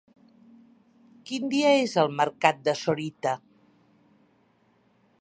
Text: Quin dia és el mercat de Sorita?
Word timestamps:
Quin 1.29 1.45
dia 1.51 1.75
és 1.83 1.95
el 2.05 2.11
mercat 2.23 2.65
de 2.69 2.75
Sorita? 2.83 3.39